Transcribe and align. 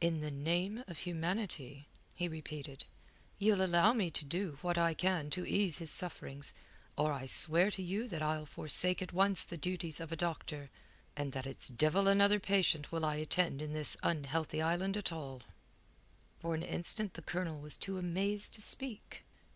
"In 0.00 0.20
the 0.20 0.30
name 0.30 0.84
of 0.86 0.98
humanity," 0.98 1.88
he 2.14 2.28
repeated, 2.28 2.84
"ye'll 3.36 3.60
allow 3.64 3.92
me 3.92 4.12
to 4.12 4.24
do 4.24 4.58
what 4.62 4.78
I 4.78 4.94
can 4.94 5.28
to 5.30 5.44
ease 5.44 5.78
his 5.78 5.90
sufferings, 5.90 6.54
or 6.96 7.12
I 7.12 7.26
swear 7.26 7.72
to 7.72 7.82
you 7.82 8.06
that 8.06 8.22
I'll 8.22 8.46
forsake 8.46 9.02
at 9.02 9.12
once 9.12 9.42
the 9.44 9.56
duties 9.56 9.98
of 9.98 10.12
a 10.12 10.16
doctor, 10.16 10.70
and 11.16 11.32
that 11.32 11.48
it's 11.48 11.66
devil 11.66 12.06
another 12.06 12.38
patient 12.38 12.92
will 12.92 13.04
I 13.04 13.16
attend 13.16 13.60
in 13.60 13.72
this 13.72 13.96
unhealthy 14.04 14.62
island 14.62 14.96
at 14.96 15.10
all." 15.10 15.42
For 16.38 16.54
an 16.54 16.62
instant 16.62 17.14
the 17.14 17.22
Colonel 17.22 17.58
was 17.60 17.76
too 17.76 17.98
amazed 17.98 18.54
to 18.54 18.62
speak. 18.62 19.24